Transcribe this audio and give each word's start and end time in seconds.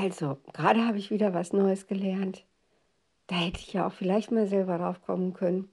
Also, 0.00 0.38
gerade 0.52 0.86
habe 0.86 0.96
ich 0.98 1.10
wieder 1.10 1.34
was 1.34 1.52
Neues 1.52 1.88
gelernt. 1.88 2.44
Da 3.26 3.34
hätte 3.34 3.58
ich 3.58 3.72
ja 3.72 3.84
auch 3.86 3.92
vielleicht 3.92 4.30
mal 4.30 4.46
selber 4.46 4.78
drauf 4.78 5.02
kommen 5.02 5.34
können. 5.34 5.68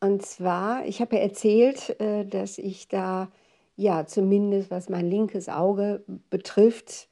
Und 0.00 0.26
zwar, 0.26 0.84
ich 0.84 1.00
habe 1.00 1.14
ja 1.14 1.22
erzählt, 1.22 2.00
äh, 2.00 2.24
dass 2.24 2.58
ich 2.58 2.88
da, 2.88 3.30
ja, 3.76 4.04
zumindest 4.04 4.72
was 4.72 4.88
mein 4.88 5.08
linkes 5.08 5.48
Auge 5.48 6.02
betrifft, 6.28 7.08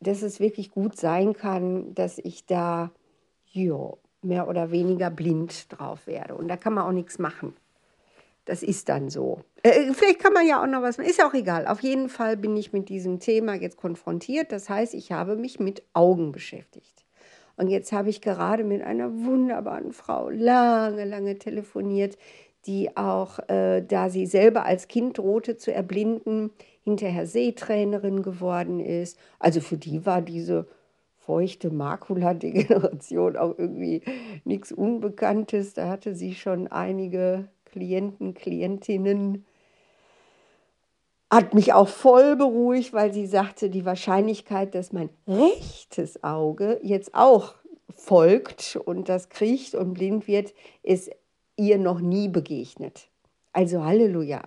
dass 0.00 0.20
es 0.20 0.38
wirklich 0.38 0.70
gut 0.70 0.98
sein 0.98 1.32
kann, 1.32 1.94
dass 1.94 2.18
ich 2.18 2.44
da, 2.44 2.90
ja, 3.50 3.94
mehr 4.20 4.48
oder 4.48 4.70
weniger 4.70 5.08
blind 5.08 5.72
drauf 5.72 6.06
werde. 6.06 6.34
Und 6.34 6.48
da 6.48 6.58
kann 6.58 6.74
man 6.74 6.84
auch 6.84 6.92
nichts 6.92 7.18
machen. 7.18 7.54
Das 8.50 8.64
ist 8.64 8.88
dann 8.88 9.10
so. 9.10 9.42
Äh, 9.62 9.92
vielleicht 9.92 10.18
kann 10.18 10.32
man 10.32 10.44
ja 10.44 10.60
auch 10.60 10.66
noch 10.66 10.82
was, 10.82 10.98
ist 10.98 11.20
ja 11.20 11.28
auch 11.28 11.34
egal. 11.34 11.68
Auf 11.68 11.84
jeden 11.84 12.08
Fall 12.08 12.36
bin 12.36 12.56
ich 12.56 12.72
mit 12.72 12.88
diesem 12.88 13.20
Thema 13.20 13.54
jetzt 13.54 13.76
konfrontiert. 13.76 14.50
Das 14.50 14.68
heißt, 14.68 14.92
ich 14.94 15.12
habe 15.12 15.36
mich 15.36 15.60
mit 15.60 15.84
Augen 15.92 16.32
beschäftigt. 16.32 17.04
Und 17.56 17.68
jetzt 17.68 17.92
habe 17.92 18.10
ich 18.10 18.20
gerade 18.20 18.64
mit 18.64 18.82
einer 18.82 19.08
wunderbaren 19.24 19.92
Frau 19.92 20.30
lange, 20.30 21.04
lange 21.04 21.38
telefoniert, 21.38 22.18
die 22.66 22.96
auch, 22.96 23.38
äh, 23.48 23.82
da 23.82 24.10
sie 24.10 24.26
selber 24.26 24.64
als 24.66 24.88
Kind 24.88 25.18
drohte 25.18 25.56
zu 25.56 25.72
erblinden, 25.72 26.50
hinterher 26.82 27.28
Sehtrainerin 27.28 28.24
geworden 28.24 28.80
ist. 28.80 29.16
Also 29.38 29.60
für 29.60 29.76
die 29.76 30.04
war 30.06 30.22
diese 30.22 30.66
feuchte 31.18 31.70
Makuladegeneration 31.70 33.36
auch 33.36 33.56
irgendwie 33.56 34.02
nichts 34.42 34.72
Unbekanntes. 34.72 35.72
Da 35.74 35.88
hatte 35.88 36.16
sie 36.16 36.34
schon 36.34 36.66
einige 36.66 37.48
Klienten, 37.70 38.34
Klientinnen. 38.34 39.44
Hat 41.30 41.54
mich 41.54 41.72
auch 41.72 41.88
voll 41.88 42.36
beruhigt, 42.36 42.92
weil 42.92 43.12
sie 43.12 43.26
sagte, 43.26 43.70
die 43.70 43.84
Wahrscheinlichkeit, 43.84 44.74
dass 44.74 44.92
mein 44.92 45.10
rechtes 45.28 46.24
Auge 46.24 46.80
jetzt 46.82 47.14
auch 47.14 47.54
folgt 47.88 48.78
und 48.84 49.08
das 49.08 49.28
kriecht 49.28 49.74
und 49.74 49.94
blind 49.94 50.26
wird, 50.26 50.54
ist 50.82 51.10
ihr 51.56 51.78
noch 51.78 52.00
nie 52.00 52.28
begegnet. 52.28 53.08
Also 53.52 53.84
Halleluja. 53.84 54.42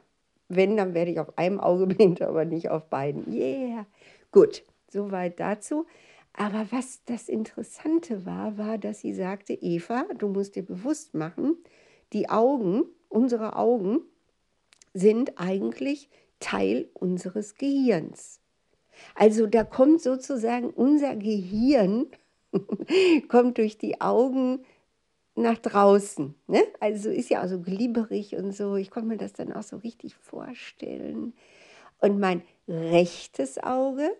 Wenn, 0.49 0.77
dann 0.77 0.93
werde 0.93 1.11
ich 1.11 1.19
auf 1.19 1.37
einem 1.37 1.59
Auge 1.59 1.87
blind, 1.95 2.21
aber 2.21 2.45
nicht 2.45 2.69
auf 2.69 2.89
beiden. 2.89 3.31
Yeah. 3.31 3.85
Gut, 4.31 4.63
soweit 4.89 5.39
dazu. 5.39 5.85
Aber 6.33 6.65
was 6.71 7.03
das 7.05 7.29
Interessante 7.29 8.25
war, 8.25 8.57
war, 8.57 8.77
dass 8.77 9.01
sie 9.01 9.13
sagte, 9.13 9.53
Eva, 9.53 10.05
du 10.17 10.27
musst 10.27 10.55
dir 10.55 10.63
bewusst 10.63 11.13
machen, 11.13 11.57
die 12.11 12.29
Augen, 12.29 12.85
unsere 13.13 13.55
Augen, 13.55 14.01
sind 14.93 15.39
eigentlich 15.39 16.09
Teil 16.39 16.89
unseres 16.93 17.55
Gehirns. 17.55 18.39
Also 19.15 19.47
da 19.47 19.63
kommt 19.63 20.01
sozusagen 20.01 20.69
unser 20.69 21.15
Gehirn, 21.15 22.07
kommt 23.27 23.57
durch 23.57 23.77
die 23.77 24.01
Augen 24.01 24.65
nach 25.35 25.57
draußen. 25.57 26.35
Ne? 26.47 26.63
Also 26.79 27.09
ist 27.09 27.29
ja 27.29 27.43
auch 27.43 27.47
so 27.47 27.59
glibberig 27.59 28.35
und 28.35 28.51
so. 28.51 28.75
Ich 28.75 28.91
konnte 28.91 29.09
mir 29.09 29.17
das 29.17 29.33
dann 29.33 29.51
auch 29.51 29.63
so 29.63 29.77
richtig 29.77 30.15
vorstellen. 30.15 31.33
Und 31.99 32.19
mein 32.19 32.43
rechtes 32.67 33.61
Auge 33.63 34.11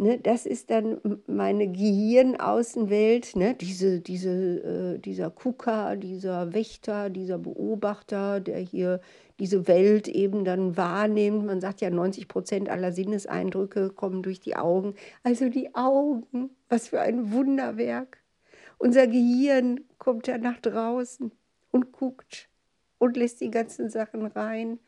Ne, 0.00 0.18
das 0.18 0.46
ist 0.46 0.70
dann 0.70 0.98
meine 1.26 1.68
Gehirnaußenwelt, 1.68 3.36
ne? 3.36 3.54
diese, 3.54 4.00
diese, 4.00 4.94
äh, 4.94 4.98
dieser 4.98 5.28
Kuka, 5.28 5.94
dieser 5.96 6.54
Wächter, 6.54 7.10
dieser 7.10 7.36
Beobachter, 7.36 8.40
der 8.40 8.60
hier 8.60 9.02
diese 9.40 9.68
Welt 9.68 10.08
eben 10.08 10.46
dann 10.46 10.78
wahrnimmt. 10.78 11.44
Man 11.44 11.60
sagt 11.60 11.82
ja, 11.82 11.90
90 11.90 12.28
Prozent 12.28 12.70
aller 12.70 12.92
Sinneseindrücke 12.92 13.90
kommen 13.90 14.22
durch 14.22 14.40
die 14.40 14.56
Augen. 14.56 14.94
Also 15.22 15.50
die 15.50 15.74
Augen, 15.74 16.48
was 16.70 16.88
für 16.88 17.02
ein 17.02 17.30
Wunderwerk. 17.32 18.22
Unser 18.78 19.06
Gehirn 19.06 19.82
kommt 19.98 20.26
ja 20.28 20.38
nach 20.38 20.60
draußen 20.60 21.30
und 21.72 21.92
guckt 21.92 22.48
und 22.96 23.18
lässt 23.18 23.42
die 23.42 23.50
ganzen 23.50 23.90
Sachen 23.90 24.24
rein. 24.24 24.78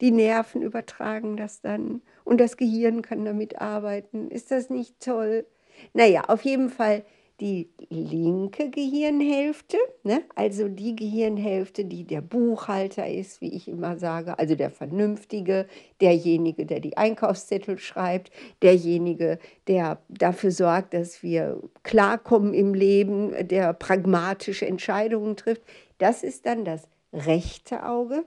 Die 0.00 0.10
Nerven 0.10 0.62
übertragen 0.62 1.36
das 1.36 1.60
dann 1.60 2.02
und 2.24 2.38
das 2.40 2.56
Gehirn 2.56 3.02
kann 3.02 3.24
damit 3.24 3.60
arbeiten. 3.60 4.30
Ist 4.30 4.50
das 4.50 4.70
nicht 4.70 5.00
toll? 5.00 5.46
Naja, 5.94 6.24
auf 6.28 6.42
jeden 6.42 6.70
Fall 6.70 7.04
die 7.40 7.68
linke 7.90 8.70
Gehirnhälfte, 8.70 9.76
ne? 10.04 10.22
also 10.34 10.68
die 10.68 10.96
Gehirnhälfte, 10.96 11.84
die 11.84 12.04
der 12.04 12.22
Buchhalter 12.22 13.06
ist, 13.06 13.42
wie 13.42 13.52
ich 13.52 13.68
immer 13.68 13.98
sage, 13.98 14.38
also 14.38 14.54
der 14.54 14.70
Vernünftige, 14.70 15.66
derjenige, 16.00 16.64
der 16.64 16.80
die 16.80 16.96
Einkaufszettel 16.96 17.78
schreibt, 17.78 18.30
derjenige, 18.62 19.38
der 19.68 19.98
dafür 20.08 20.50
sorgt, 20.50 20.94
dass 20.94 21.22
wir 21.22 21.60
klarkommen 21.82 22.54
im 22.54 22.72
Leben, 22.72 23.34
der 23.46 23.74
pragmatische 23.74 24.66
Entscheidungen 24.66 25.36
trifft. 25.36 25.62
Das 25.98 26.22
ist 26.22 26.46
dann 26.46 26.64
das 26.64 26.88
rechte 27.12 27.84
Auge. 27.84 28.24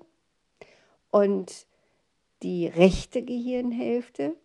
Und 1.12 1.66
die 2.44 2.68
rechte 2.68 3.22
Gehirnhälfte, 3.22 4.36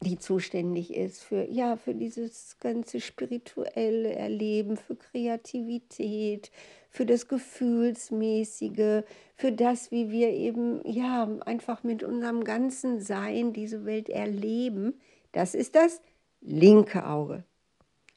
die 0.00 0.18
zuständig 0.18 0.94
ist 0.94 1.22
für, 1.24 1.44
ja, 1.50 1.76
für 1.76 1.94
dieses 1.94 2.56
ganze 2.60 3.00
spirituelle 3.00 4.12
Erleben, 4.12 4.76
für 4.76 4.94
Kreativität, 4.94 6.52
für 6.90 7.04
das 7.04 7.26
Gefühlsmäßige, 7.26 9.02
für 9.34 9.52
das, 9.52 9.90
wie 9.90 10.10
wir 10.10 10.30
eben, 10.30 10.80
ja, 10.84 11.28
einfach 11.44 11.82
mit 11.82 12.04
unserem 12.04 12.44
ganzen 12.44 13.00
Sein 13.00 13.52
diese 13.52 13.84
Welt 13.84 14.08
erleben. 14.08 15.00
Das 15.32 15.54
ist 15.54 15.74
das 15.74 16.00
linke 16.40 17.06
Auge. 17.06 17.44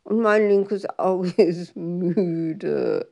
Und 0.03 0.19
mein 0.19 0.47
linkes 0.47 0.87
Auge 0.99 1.33
ist 1.37 1.75
müde. 1.75 3.11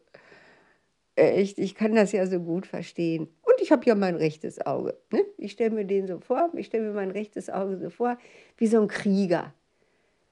Echt, 1.15 1.59
ich 1.59 1.75
kann 1.75 1.95
das 1.95 2.11
ja 2.11 2.25
so 2.27 2.39
gut 2.39 2.65
verstehen. 2.65 3.27
Und 3.59 3.63
ich 3.65 3.71
habe 3.73 3.85
ja 3.85 3.95
mein 3.95 4.15
rechtes 4.15 4.65
Auge. 4.65 4.95
Ne? 5.11 5.25
Ich 5.37 5.51
stelle 5.51 5.71
mir 5.71 5.83
den 5.83 6.07
so 6.07 6.19
vor, 6.19 6.49
ich 6.55 6.67
stelle 6.67 6.85
mir 6.85 6.93
mein 6.93 7.11
rechtes 7.11 7.49
Auge 7.49 7.77
so 7.77 7.89
vor, 7.89 8.17
wie 8.55 8.67
so 8.67 8.79
ein 8.79 8.87
Krieger. 8.87 9.53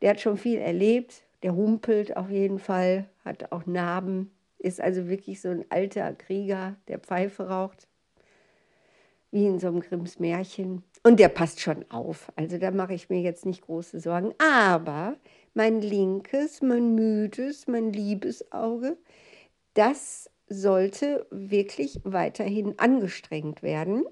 Der 0.01 0.11
hat 0.11 0.21
schon 0.21 0.37
viel 0.37 0.59
erlebt, 0.59 1.23
der 1.43 1.53
humpelt 1.53 2.15
auf 2.15 2.29
jeden 2.29 2.57
Fall, 2.57 3.09
hat 3.25 3.51
auch 3.51 3.65
Narben, 3.65 4.31
ist 4.59 4.79
also 4.79 5.09
wirklich 5.09 5.41
so 5.41 5.49
ein 5.49 5.65
alter 5.69 6.13
Krieger, 6.13 6.77
der 6.87 6.99
Pfeife 6.99 7.49
raucht, 7.49 7.89
wie 9.31 9.45
in 9.45 9.59
so 9.59 9.67
einem 9.67 9.81
Grimms 9.81 10.19
Märchen. 10.19 10.83
Und 11.03 11.19
der 11.19 11.29
passt 11.29 11.59
schon 11.59 11.83
auf. 11.91 12.31
Also 12.37 12.57
da 12.57 12.71
mache 12.71 12.93
ich 12.93 13.09
mir 13.09 13.19
jetzt 13.19 13.45
nicht 13.45 13.61
große 13.61 13.99
Sorgen. 13.99 14.33
Aber 14.37 15.17
mein 15.53 15.81
linkes, 15.81 16.61
mein 16.61 16.95
müdes, 16.95 17.67
mein 17.67 17.91
liebes 17.91 18.53
Auge, 18.53 18.95
das 19.73 20.29
sollte 20.49 21.27
wirklich 21.29 21.99
weiterhin 22.03 22.77
angestrengt 22.77 23.63
werden. 23.63 24.05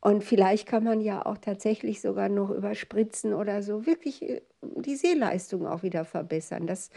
Und 0.00 0.22
vielleicht 0.22 0.66
kann 0.68 0.84
man 0.84 1.00
ja 1.00 1.26
auch 1.26 1.38
tatsächlich 1.38 2.00
sogar 2.00 2.28
noch 2.28 2.50
über 2.50 2.74
Spritzen 2.74 3.34
oder 3.34 3.62
so 3.62 3.86
wirklich 3.86 4.22
äh, 4.22 4.42
die 4.62 4.96
Sehleistung 4.96 5.66
auch 5.66 5.82
wieder 5.82 6.04
verbessern. 6.04 6.66
Das 6.66 6.90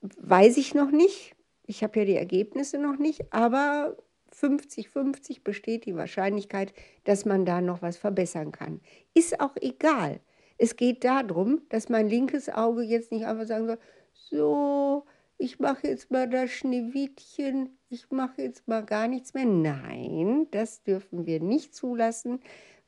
weiß 0.00 0.58
ich 0.58 0.74
noch 0.74 0.90
nicht. 0.90 1.34
Ich 1.64 1.82
habe 1.82 2.00
ja 2.00 2.04
die 2.04 2.16
Ergebnisse 2.16 2.78
noch 2.78 2.98
nicht, 2.98 3.32
aber 3.32 3.96
50-50 4.34 5.42
besteht 5.42 5.86
die 5.86 5.96
Wahrscheinlichkeit, 5.96 6.72
dass 7.04 7.24
man 7.24 7.44
da 7.44 7.60
noch 7.60 7.82
was 7.82 7.96
verbessern 7.96 8.52
kann. 8.52 8.80
Ist 9.14 9.40
auch 9.40 9.56
egal. 9.60 10.20
Es 10.58 10.76
geht 10.76 11.04
darum, 11.04 11.62
dass 11.68 11.88
mein 11.88 12.08
linkes 12.08 12.48
Auge 12.48 12.82
jetzt 12.82 13.12
nicht 13.12 13.26
einfach 13.26 13.46
sagen 13.46 13.66
soll, 13.66 13.78
so, 14.12 15.04
ich 15.38 15.60
mache 15.60 15.86
jetzt 15.86 16.10
mal 16.10 16.28
das 16.28 16.50
Schneewittchen, 16.50 17.78
ich 17.88 18.10
mache 18.10 18.42
jetzt 18.42 18.66
mal 18.66 18.84
gar 18.84 19.06
nichts 19.06 19.34
mehr. 19.34 19.46
Nein, 19.46 20.48
das 20.50 20.82
dürfen 20.82 21.26
wir 21.26 21.40
nicht 21.40 21.74
zulassen, 21.74 22.40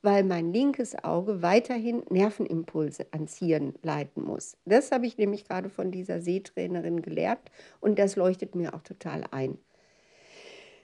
weil 0.02 0.24
mein 0.24 0.52
linkes 0.52 1.02
Auge 1.04 1.42
weiterhin 1.42 2.02
Nervenimpulse 2.10 3.06
ans 3.12 3.36
Hirn 3.36 3.74
leiten 3.82 4.24
muss. 4.24 4.56
Das 4.64 4.90
habe 4.90 5.06
ich 5.06 5.16
nämlich 5.16 5.44
gerade 5.46 5.70
von 5.70 5.92
dieser 5.92 6.20
Sehtrainerin 6.20 7.02
gelernt 7.02 7.50
und 7.80 7.98
das 7.98 8.16
leuchtet 8.16 8.56
mir 8.56 8.74
auch 8.74 8.82
total 8.82 9.24
ein. 9.30 9.58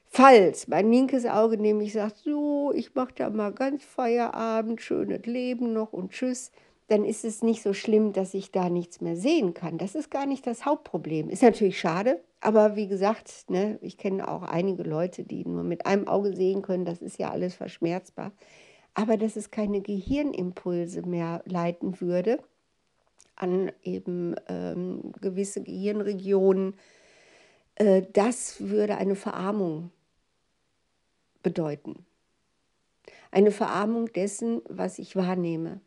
Falls 0.06 0.68
mein 0.68 0.92
linkes 0.92 1.26
Auge 1.26 1.58
nämlich 1.58 1.92
sagt, 1.92 2.18
so, 2.18 2.72
ich 2.74 2.94
mache 2.94 3.14
da 3.16 3.28
mal 3.28 3.52
ganz 3.52 3.84
Feierabend, 3.84 4.80
schönes 4.80 5.26
Leben 5.26 5.72
noch 5.72 5.92
und 5.92 6.12
tschüss, 6.12 6.52
dann 6.88 7.04
ist 7.04 7.24
es 7.24 7.42
nicht 7.42 7.62
so 7.62 7.72
schlimm, 7.72 8.12
dass 8.12 8.32
ich 8.34 8.52
da 8.52 8.68
nichts 8.70 9.00
mehr 9.00 9.16
sehen 9.16 9.54
kann. 9.54 9.76
Das 9.78 9.94
ist 9.94 10.10
gar 10.10 10.26
nicht 10.26 10.46
das 10.46 10.64
Hauptproblem. 10.64 11.28
Ist 11.28 11.42
natürlich 11.42 11.80
schade, 11.80 12.20
aber 12.40 12.76
wie 12.76 12.86
gesagt, 12.86 13.46
ne, 13.48 13.78
ich 13.82 13.98
kenne 13.98 14.28
auch 14.28 14.42
einige 14.42 14.84
Leute, 14.84 15.24
die 15.24 15.44
nur 15.44 15.64
mit 15.64 15.86
einem 15.86 16.06
Auge 16.06 16.34
sehen 16.34 16.62
können. 16.62 16.84
Das 16.84 17.02
ist 17.02 17.18
ja 17.18 17.30
alles 17.30 17.54
verschmerzbar. 17.54 18.32
Aber 18.94 19.16
dass 19.16 19.36
es 19.36 19.50
keine 19.50 19.80
Gehirnimpulse 19.80 21.02
mehr 21.02 21.42
leiten 21.44 22.00
würde 22.00 22.38
an 23.34 23.70
eben 23.82 24.34
ähm, 24.48 25.12
gewisse 25.20 25.62
Gehirnregionen, 25.62 26.74
äh, 27.74 28.02
das 28.12 28.60
würde 28.60 28.96
eine 28.96 29.16
Verarmung 29.16 29.90
bedeuten. 31.42 32.06
Eine 33.30 33.50
Verarmung 33.50 34.10
dessen, 34.12 34.62
was 34.68 34.98
ich 34.98 35.16
wahrnehme 35.16 35.80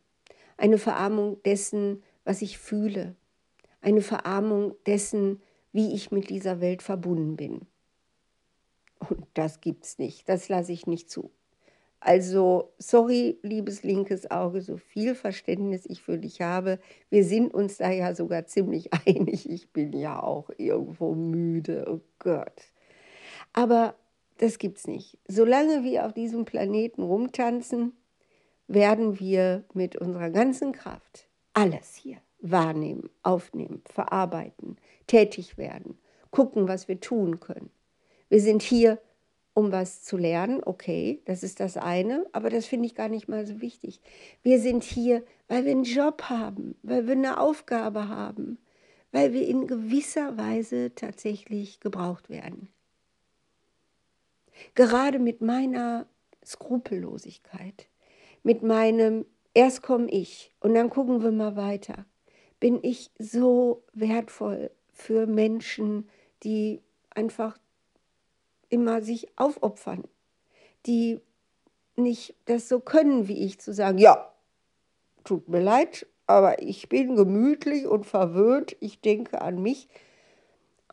eine 0.59 0.77
Verarmung 0.77 1.41
dessen, 1.43 2.03
was 2.23 2.41
ich 2.41 2.57
fühle, 2.57 3.15
eine 3.81 4.01
Verarmung 4.01 4.75
dessen, 4.85 5.41
wie 5.71 5.93
ich 5.93 6.11
mit 6.11 6.29
dieser 6.29 6.61
Welt 6.61 6.83
verbunden 6.83 7.35
bin. 7.35 7.61
Und 8.99 9.25
das 9.33 9.61
gibt's 9.61 9.97
nicht, 9.97 10.27
das 10.27 10.49
lasse 10.49 10.73
ich 10.73 10.85
nicht 10.85 11.09
zu. 11.09 11.31
Also, 12.01 12.71
sorry, 12.77 13.37
liebes 13.41 13.83
linkes 13.83 14.31
Auge, 14.31 14.61
so 14.61 14.77
viel 14.77 15.15
Verständnis 15.15 15.85
ich 15.85 16.01
für 16.01 16.17
dich 16.17 16.41
habe. 16.41 16.79
Wir 17.09 17.25
sind 17.25 17.53
uns 17.53 17.77
da 17.77 17.91
ja 17.91 18.15
sogar 18.15 18.45
ziemlich 18.45 18.89
einig. 19.05 19.49
Ich 19.49 19.71
bin 19.71 19.93
ja 19.93 20.21
auch 20.21 20.49
irgendwo 20.57 21.13
müde, 21.13 21.85
oh 21.89 21.99
Gott. 22.19 22.71
Aber 23.51 23.95
das 24.37 24.59
gibt's 24.59 24.87
nicht. 24.87 25.17
Solange 25.27 25.83
wir 25.83 26.05
auf 26.05 26.13
diesem 26.13 26.45
Planeten 26.45 27.03
rumtanzen, 27.03 27.93
werden 28.69 29.19
wir 29.19 29.65
mit 29.73 29.97
unserer 29.97 30.29
ganzen 30.29 30.71
Kraft 30.71 31.27
alles 31.53 31.95
hier 31.95 32.17
wahrnehmen, 32.39 33.09
aufnehmen, 33.23 33.81
verarbeiten, 33.85 34.77
tätig 35.07 35.57
werden, 35.57 35.97
gucken, 36.31 36.67
was 36.67 36.87
wir 36.87 37.01
tun 37.01 37.39
können. 37.39 37.71
Wir 38.29 38.39
sind 38.39 38.61
hier, 38.61 39.01
um 39.55 39.71
was 39.71 40.03
zu 40.03 40.15
lernen, 40.15 40.61
okay, 40.63 41.21
das 41.25 41.43
ist 41.43 41.59
das 41.59 41.75
eine, 41.75 42.25
aber 42.31 42.49
das 42.49 42.67
finde 42.67 42.85
ich 42.85 42.95
gar 42.95 43.09
nicht 43.09 43.27
mal 43.27 43.45
so 43.45 43.59
wichtig. 43.59 43.99
Wir 44.43 44.59
sind 44.59 44.83
hier, 44.83 45.23
weil 45.47 45.65
wir 45.65 45.71
einen 45.71 45.83
Job 45.83 46.23
haben, 46.29 46.75
weil 46.83 47.07
wir 47.07 47.13
eine 47.13 47.39
Aufgabe 47.39 48.07
haben, 48.07 48.59
weil 49.11 49.33
wir 49.33 49.47
in 49.47 49.65
gewisser 49.65 50.37
Weise 50.37 50.93
tatsächlich 50.93 51.79
gebraucht 51.79 52.29
werden. 52.29 52.69
Gerade 54.75 55.17
mit 55.17 55.41
meiner 55.41 56.05
Skrupellosigkeit, 56.45 57.87
mit 58.43 58.63
meinem 58.63 59.25
erst 59.53 59.81
komme 59.81 60.09
ich 60.09 60.53
und 60.59 60.73
dann 60.73 60.89
gucken 60.89 61.21
wir 61.23 61.31
mal 61.31 61.55
weiter, 61.55 62.05
bin 62.59 62.79
ich 62.81 63.11
so 63.17 63.83
wertvoll 63.93 64.71
für 64.91 65.27
Menschen, 65.27 66.09
die 66.43 66.81
einfach 67.09 67.57
immer 68.69 69.01
sich 69.01 69.27
aufopfern, 69.37 70.03
die 70.85 71.19
nicht 71.95 72.35
das 72.45 72.69
so 72.69 72.79
können 72.79 73.27
wie 73.27 73.45
ich, 73.45 73.59
zu 73.59 73.73
sagen, 73.73 73.97
ja, 73.97 74.31
tut 75.23 75.49
mir 75.49 75.61
leid, 75.61 76.07
aber 76.27 76.61
ich 76.61 76.89
bin 76.89 77.15
gemütlich 77.15 77.87
und 77.87 78.05
verwöhnt, 78.05 78.77
ich 78.79 79.01
denke 79.01 79.41
an 79.41 79.61
mich. 79.61 79.87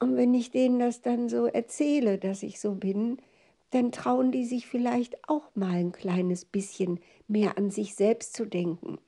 Und 0.01 0.17
wenn 0.17 0.35
ich 0.35 0.51
denen 0.51 0.79
das 0.79 1.03
dann 1.03 1.29
so 1.29 1.47
erzähle, 1.47 2.19
dass 2.19 2.43
ich 2.43 2.61
so 2.61 2.75
bin, 2.75 3.19
dann 3.71 3.93
trauen 3.93 4.33
die 4.33 4.45
sich 4.45 4.67
vielleicht 4.67 5.29
auch 5.29 5.55
mal 5.55 5.75
ein 5.75 5.93
kleines 5.93 6.45
bisschen 6.45 7.01
mehr 7.29 7.59
an 7.59 7.71
sich 7.71 7.95
selbst 7.95 8.35
zu 8.35 8.47
denken 8.47 8.99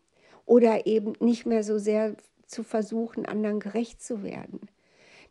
oder 0.46 0.86
eben 0.86 1.12
nicht 1.20 1.46
mehr 1.46 1.62
so 1.62 1.78
sehr 1.78 2.16
zu 2.46 2.62
versuchen, 2.62 3.26
anderen 3.26 3.60
gerecht 3.60 4.02
zu 4.02 4.22
werden. 4.22 4.60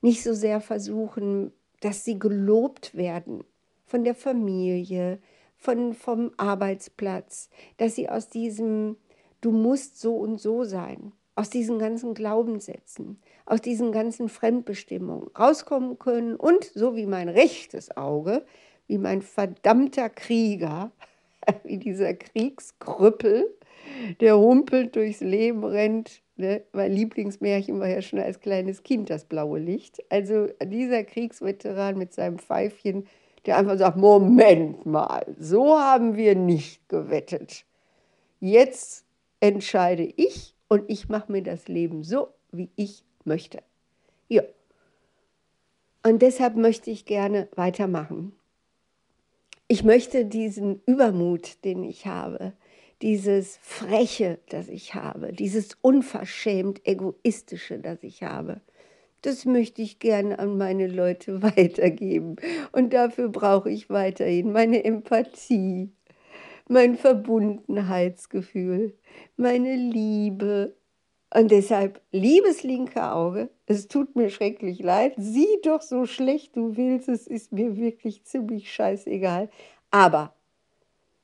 Nicht 0.02 0.24
so 0.24 0.34
sehr 0.34 0.62
versuchen, 0.62 1.52
dass 1.80 2.06
sie 2.06 2.20
gelobt 2.20 2.96
werden 2.96 3.44
von 3.86 4.04
der 4.04 4.16
Familie, 4.16 5.20
von, 5.56 5.94
vom 5.94 6.32
Arbeitsplatz, 6.38 7.50
dass 7.78 7.96
sie 7.96 8.10
aus 8.10 8.30
diesem 8.30 8.98
Du 9.42 9.52
musst 9.52 10.00
so 10.00 10.16
und 10.16 10.40
so 10.42 10.64
sein, 10.64 11.14
aus 11.36 11.52
diesen 11.52 11.78
ganzen 11.78 12.16
Glaubenssätzen, 12.16 13.20
aus 13.46 13.62
diesen 13.62 13.92
ganzen 13.92 14.30
Fremdbestimmungen 14.30 15.30
rauskommen 15.38 16.00
können 16.00 16.36
und 16.36 16.64
so 16.66 16.96
wie 16.96 17.06
mein 17.06 17.30
rechtes 17.30 17.96
Auge, 17.96 18.46
wie 18.88 18.98
mein 18.98 19.22
verdammter 19.22 20.10
Krieger, 20.10 20.92
wie 21.64 21.78
dieser 21.78 22.14
Kriegskrüppel, 22.14 23.54
der 24.20 24.38
humpelt 24.38 24.96
durchs 24.96 25.22
Leben 25.22 25.64
rennt. 25.64 26.22
Ne? 26.36 26.64
Mein 26.74 26.92
Lieblingsmärchen 26.92 27.80
war 27.80 27.88
ja 27.88 28.02
schon 28.02 28.20
als 28.20 28.40
kleines 28.40 28.84
Kind 28.84 29.10
das 29.10 29.26
blaue 29.26 29.60
Licht. 29.60 30.04
Also 30.10 30.48
dieser 30.64 31.04
Kriegsveteran 31.04 31.98
mit 31.98 32.14
seinem 32.14 32.40
Pfeifchen, 32.40 33.08
der 33.46 33.58
einfach 33.58 33.78
sagt, 33.78 33.98
Moment 33.98 34.86
mal, 34.86 35.26
so 35.40 35.80
haben 35.80 36.16
wir 36.16 36.36
nicht 36.36 36.88
gewettet. 36.90 37.66
Jetzt 38.40 39.06
entscheide 39.40 40.04
ich 40.04 40.54
und 40.68 40.84
ich 40.88 41.10
mache 41.10 41.32
mir 41.32 41.42
das 41.42 41.68
Leben 41.68 42.04
so, 42.04 42.28
wie 42.52 42.70
ich 42.76 43.04
möchte. 43.24 43.60
Ja. 44.28 44.44
Und 46.04 46.22
deshalb 46.22 46.56
möchte 46.56 46.92
ich 46.92 47.06
gerne 47.06 47.48
weitermachen. 47.56 48.37
Ich 49.70 49.84
möchte 49.84 50.24
diesen 50.24 50.82
Übermut, 50.86 51.66
den 51.66 51.84
ich 51.84 52.06
habe, 52.06 52.54
dieses 53.02 53.60
Freche, 53.62 54.40
das 54.48 54.70
ich 54.70 54.96
habe, 54.96 55.34
dieses 55.34 55.78
unverschämt 55.82 56.88
Egoistische, 56.88 57.78
das 57.78 58.02
ich 58.02 58.24
habe, 58.24 58.62
das 59.24 59.44
möchte 59.44 59.82
ich 59.82 60.00
gerne 60.00 60.40
an 60.40 60.58
meine 60.58 60.88
Leute 60.88 61.42
weitergeben. 61.42 62.38
Und 62.72 62.94
dafür 62.94 63.28
brauche 63.28 63.70
ich 63.70 63.90
weiterhin 63.90 64.54
meine 64.54 64.86
Empathie, 64.86 65.92
mein 66.70 66.96
Verbundenheitsgefühl, 66.96 68.94
meine 69.36 69.76
Liebe. 69.76 70.77
Und 71.34 71.52
deshalb, 71.52 72.02
liebes 72.12 72.64
linke 72.64 73.12
Auge, 73.12 73.50
es 73.66 73.88
tut 73.88 74.16
mir 74.16 74.30
schrecklich 74.30 74.80
leid, 74.80 75.14
sieh 75.18 75.60
doch 75.64 75.82
so 75.82 76.06
schlecht 76.06 76.56
du 76.56 76.78
willst, 76.78 77.10
es 77.10 77.28
ist 77.28 77.52
mir 77.52 77.76
wirklich 77.76 78.24
ziemlich 78.24 78.72
scheißegal. 78.72 79.50
Aber 79.92 80.34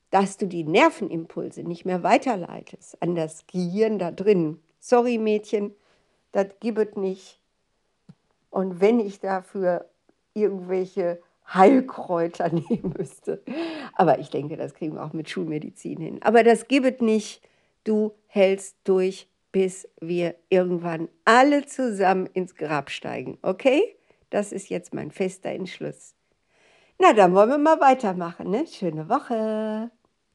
dass 0.10 0.38
du 0.38 0.46
die 0.46 0.64
Nervenimpulse 0.64 1.64
nicht 1.64 1.86
mehr 1.86 2.04
weiterleitest 2.04 3.02
an 3.02 3.16
das 3.16 3.48
Gehirn 3.48 3.98
da 3.98 4.12
drin. 4.12 4.60
Sorry 4.80 5.18
Mädchen, 5.18 5.74
das 6.34 6.48
gibt 6.60 6.98
nicht. 6.98 7.40
Und 8.52 8.80
wenn 8.82 9.00
ich 9.00 9.22
dafür 9.22 9.90
irgendwelche 10.34 11.20
Heilkräuter 11.52 12.50
nehmen 12.54 12.94
müsste. 12.98 13.42
Aber 13.94 14.20
ich 14.20 14.30
denke, 14.30 14.58
das 14.58 14.74
kriegen 14.74 14.96
wir 14.96 15.04
auch 15.04 15.14
mit 15.14 15.30
Schulmedizin 15.30 16.00
hin. 16.00 16.20
Aber 16.22 16.44
das 16.44 16.68
gibt 16.68 17.02
nicht. 17.02 17.42
Du 17.84 18.14
hältst 18.28 18.78
durch, 18.84 19.28
bis 19.54 19.88
wir 20.02 20.36
irgendwann 20.50 21.08
alle 21.24 21.66
zusammen 21.66 22.26
ins 22.26 22.56
Grab 22.56 22.90
steigen. 22.90 23.38
Okay? 23.44 23.96
Das 24.30 24.52
ist 24.52 24.70
jetzt 24.70 24.94
mein 24.94 25.12
fester 25.12 25.52
Entschluss. 25.52 26.16
Na, 27.00 27.14
dann 27.14 27.34
wollen 27.34 27.50
wir 27.50 27.58
mal 27.60 27.80
weitermachen. 27.80 28.50
Ne? 28.50 28.66
Schöne 28.68 29.08
Woche. 29.08 29.92